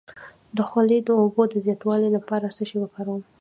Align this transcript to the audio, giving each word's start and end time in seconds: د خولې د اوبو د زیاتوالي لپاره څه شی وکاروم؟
د 0.55 0.57
خولې 0.69 0.97
د 1.03 1.09
اوبو 1.21 1.41
د 1.49 1.55
زیاتوالي 1.65 2.09
لپاره 2.17 2.53
څه 2.57 2.63
شی 2.69 2.77
وکاروم؟ 2.79 3.21